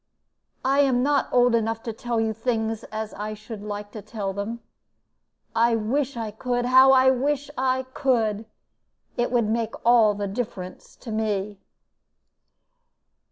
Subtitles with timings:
[0.65, 4.33] I am not old enough to tell you things as I should like to tell
[4.33, 4.61] them.
[5.55, 8.45] I wish I could how I wish I could!
[9.15, 11.59] It would make all the difference to me."